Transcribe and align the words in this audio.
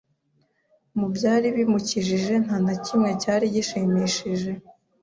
Mu 0.99 1.07
byari 1.15 1.47
bimukikije, 1.55 2.33
nta 2.43 2.55
na 2.65 2.73
kimwe 2.85 3.09
cyari 3.21 3.45
gishimishije 3.55 4.51